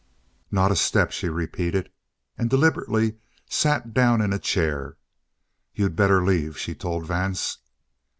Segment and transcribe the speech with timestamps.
[0.49, 1.91] "Not a step," she repeated,
[2.35, 3.17] and deliberately
[3.47, 4.97] sat down in a chair.
[5.75, 7.59] "You'd better leave," she told Vance.